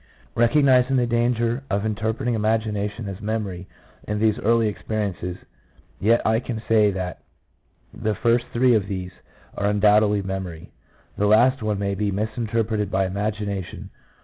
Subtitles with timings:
[0.33, 3.67] Recognizing the danger of interpreting imagination as memory
[4.07, 5.37] in these early experiences,
[5.99, 7.19] yet I can say that
[7.93, 9.11] the first three of these
[9.55, 10.71] are undoubtedly memory;
[11.19, 13.91] the last one may be misinterpreted imagination.